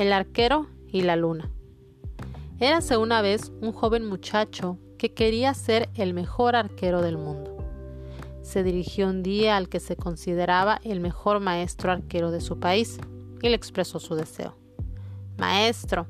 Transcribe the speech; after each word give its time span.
El 0.00 0.14
arquero 0.14 0.66
y 0.90 1.02
la 1.02 1.14
luna. 1.14 1.50
Érase 2.58 2.96
una 2.96 3.20
vez 3.20 3.52
un 3.60 3.70
joven 3.72 4.06
muchacho 4.06 4.78
que 4.96 5.12
quería 5.12 5.52
ser 5.52 5.90
el 5.94 6.14
mejor 6.14 6.56
arquero 6.56 7.02
del 7.02 7.18
mundo. 7.18 7.58
Se 8.40 8.62
dirigió 8.62 9.08
un 9.08 9.22
día 9.22 9.58
al 9.58 9.68
que 9.68 9.78
se 9.78 9.96
consideraba 9.96 10.80
el 10.84 11.00
mejor 11.00 11.40
maestro 11.40 11.92
arquero 11.92 12.30
de 12.30 12.40
su 12.40 12.58
país 12.58 12.98
y 13.42 13.50
le 13.50 13.54
expresó 13.54 14.00
su 14.00 14.14
deseo. 14.14 14.56
Maestro, 15.36 16.06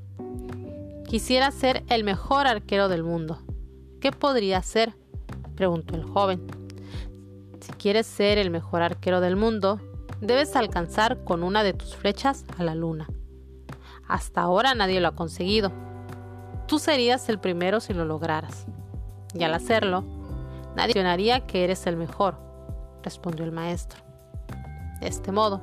quisiera 1.08 1.50
ser 1.50 1.82
el 1.88 2.04
mejor 2.04 2.46
arquero 2.46 2.88
del 2.88 3.02
mundo. 3.02 3.40
¿Qué 4.00 4.12
podría 4.12 4.62
ser? 4.62 4.94
preguntó 5.56 5.96
el 5.96 6.04
joven. 6.04 6.46
Si 7.58 7.72
quieres 7.72 8.06
ser 8.06 8.38
el 8.38 8.50
mejor 8.50 8.82
arquero 8.82 9.20
del 9.20 9.34
mundo, 9.34 9.80
debes 10.20 10.54
alcanzar 10.54 11.24
con 11.24 11.42
una 11.42 11.64
de 11.64 11.72
tus 11.72 11.96
flechas 11.96 12.44
a 12.56 12.62
la 12.62 12.76
luna. 12.76 13.08
Hasta 14.10 14.40
ahora 14.40 14.74
nadie 14.74 15.00
lo 15.00 15.06
ha 15.06 15.14
conseguido. 15.14 15.70
Tú 16.66 16.80
serías 16.80 17.28
el 17.28 17.38
primero 17.38 17.78
si 17.78 17.94
lo 17.94 18.04
lograras. 18.04 18.66
Y 19.34 19.44
al 19.44 19.54
hacerlo, 19.54 20.02
nadie 20.74 20.94
mencionaría 20.94 21.46
que 21.46 21.62
eres 21.62 21.86
el 21.86 21.96
mejor, 21.96 22.36
respondió 23.04 23.44
el 23.44 23.52
maestro. 23.52 24.00
De 25.00 25.06
este 25.06 25.30
modo, 25.30 25.60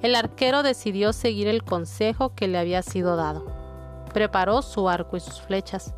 el 0.00 0.14
arquero 0.14 0.62
decidió 0.62 1.12
seguir 1.12 1.46
el 1.46 1.62
consejo 1.62 2.34
que 2.34 2.48
le 2.48 2.56
había 2.56 2.80
sido 2.80 3.16
dado. 3.16 3.44
Preparó 4.14 4.62
su 4.62 4.88
arco 4.88 5.18
y 5.18 5.20
sus 5.20 5.42
flechas, 5.42 5.92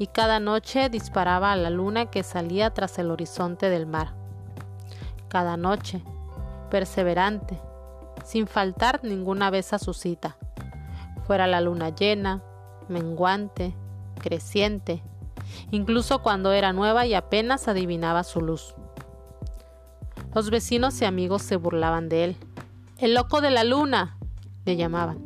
y 0.00 0.08
cada 0.08 0.40
noche 0.40 0.88
disparaba 0.88 1.52
a 1.52 1.56
la 1.56 1.70
luna 1.70 2.06
que 2.06 2.24
salía 2.24 2.74
tras 2.74 2.98
el 2.98 3.12
horizonte 3.12 3.70
del 3.70 3.86
mar. 3.86 4.14
Cada 5.28 5.56
noche, 5.56 6.02
perseverante, 6.70 7.60
sin 8.24 8.48
faltar 8.48 8.98
ninguna 9.04 9.50
vez 9.50 9.72
a 9.72 9.78
su 9.78 9.94
cita, 9.94 10.36
fuera 11.28 11.46
la 11.46 11.60
luna 11.60 11.94
llena, 11.94 12.42
menguante, 12.88 13.74
creciente, 14.18 15.02
incluso 15.70 16.22
cuando 16.22 16.52
era 16.52 16.72
nueva 16.72 17.04
y 17.04 17.12
apenas 17.12 17.68
adivinaba 17.68 18.24
su 18.24 18.40
luz. 18.40 18.74
Los 20.34 20.48
vecinos 20.48 20.98
y 21.02 21.04
amigos 21.04 21.42
se 21.42 21.56
burlaban 21.56 22.08
de 22.08 22.24
él. 22.24 22.36
El 22.96 23.12
loco 23.12 23.42
de 23.42 23.50
la 23.50 23.62
luna, 23.62 24.16
le 24.64 24.76
llamaban. 24.76 25.18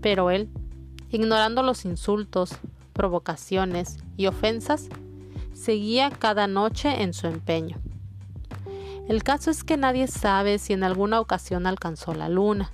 Pero 0.00 0.32
él, 0.32 0.50
ignorando 1.08 1.62
los 1.62 1.84
insultos, 1.84 2.56
provocaciones 2.92 3.98
y 4.16 4.26
ofensas, 4.26 4.88
seguía 5.54 6.10
cada 6.10 6.48
noche 6.48 7.00
en 7.00 7.14
su 7.14 7.28
empeño. 7.28 7.76
El 9.08 9.22
caso 9.22 9.52
es 9.52 9.62
que 9.62 9.76
nadie 9.76 10.08
sabe 10.08 10.58
si 10.58 10.72
en 10.72 10.82
alguna 10.82 11.20
ocasión 11.20 11.68
alcanzó 11.68 12.12
la 12.12 12.28
luna, 12.28 12.72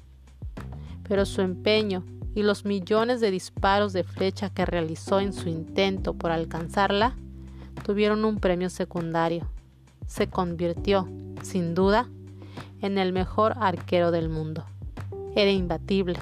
pero 1.07 1.27
su 1.27 1.43
empeño 1.43 2.05
y 2.39 2.45
los 2.45 2.65
millones 2.65 3.21
de 3.21 3.33
disparos 3.33 3.93
de 3.93 4.05
flecha 4.05 4.49
que 4.49 4.65
realizó 4.65 5.19
en 5.19 5.33
su 5.33 5.49
intento 5.49 6.15
por 6.15 6.31
alcanzarla 6.31 7.17
tuvieron 7.85 8.25
un 8.25 8.39
premio 8.39 8.71
secundario. 8.71 9.51
Se 10.07 10.29
convirtió, 10.29 11.09
sin 11.43 11.75
duda, 11.75 12.09
en 12.81 12.97
el 12.97 13.13
mejor 13.13 13.55
arquero 13.59 14.13
del 14.13 14.29
mundo. 14.29 14.65
Era 15.35 15.51
imbatible, 15.51 16.17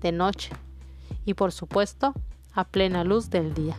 de 0.00 0.12
noche 0.12 0.52
y 1.26 1.34
por 1.34 1.52
supuesto 1.52 2.14
a 2.54 2.64
plena 2.64 3.04
luz 3.04 3.28
del 3.28 3.52
día. 3.52 3.76